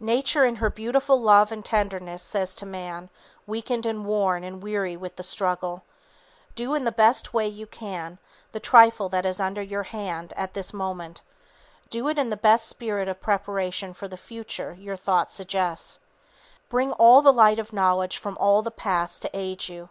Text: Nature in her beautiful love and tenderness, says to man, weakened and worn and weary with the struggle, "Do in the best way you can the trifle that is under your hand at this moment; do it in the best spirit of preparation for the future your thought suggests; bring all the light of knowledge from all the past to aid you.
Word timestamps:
Nature 0.00 0.46
in 0.46 0.56
her 0.56 0.70
beautiful 0.70 1.20
love 1.20 1.52
and 1.52 1.62
tenderness, 1.62 2.22
says 2.22 2.54
to 2.54 2.64
man, 2.64 3.10
weakened 3.46 3.84
and 3.84 4.06
worn 4.06 4.42
and 4.42 4.62
weary 4.62 4.96
with 4.96 5.16
the 5.16 5.22
struggle, 5.22 5.82
"Do 6.54 6.74
in 6.74 6.84
the 6.84 6.90
best 6.92 7.34
way 7.34 7.46
you 7.46 7.66
can 7.66 8.18
the 8.52 8.58
trifle 8.58 9.10
that 9.10 9.26
is 9.26 9.38
under 9.38 9.60
your 9.60 9.82
hand 9.82 10.32
at 10.34 10.54
this 10.54 10.72
moment; 10.72 11.20
do 11.90 12.08
it 12.08 12.16
in 12.18 12.30
the 12.30 12.38
best 12.38 12.68
spirit 12.68 13.06
of 13.06 13.20
preparation 13.20 13.92
for 13.92 14.08
the 14.08 14.16
future 14.16 14.72
your 14.80 14.96
thought 14.96 15.30
suggests; 15.30 16.00
bring 16.70 16.92
all 16.92 17.20
the 17.20 17.30
light 17.30 17.58
of 17.58 17.74
knowledge 17.74 18.16
from 18.16 18.38
all 18.38 18.62
the 18.62 18.70
past 18.70 19.20
to 19.20 19.36
aid 19.36 19.68
you. 19.68 19.90